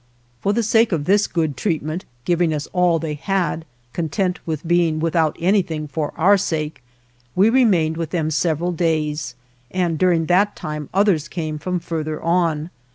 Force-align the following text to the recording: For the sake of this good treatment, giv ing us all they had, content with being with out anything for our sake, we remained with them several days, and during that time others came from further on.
For 0.39 0.51
the 0.51 0.63
sake 0.63 0.91
of 0.91 1.05
this 1.05 1.27
good 1.27 1.55
treatment, 1.55 2.05
giv 2.25 2.41
ing 2.41 2.55
us 2.55 2.65
all 2.73 2.97
they 2.97 3.13
had, 3.13 3.65
content 3.93 4.39
with 4.47 4.67
being 4.67 4.99
with 4.99 5.15
out 5.15 5.37
anything 5.39 5.87
for 5.87 6.11
our 6.17 6.37
sake, 6.37 6.81
we 7.35 7.51
remained 7.51 7.97
with 7.97 8.09
them 8.09 8.31
several 8.31 8.71
days, 8.71 9.35
and 9.69 9.99
during 9.99 10.25
that 10.25 10.55
time 10.55 10.89
others 10.91 11.27
came 11.27 11.59
from 11.59 11.77
further 11.79 12.19
on. 12.19 12.71